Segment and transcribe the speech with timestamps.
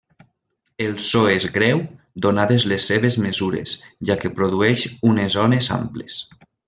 [0.85, 1.83] El so és greu
[2.27, 3.75] donades les seves mesures,
[4.11, 6.19] ja que produeix unes ones amples.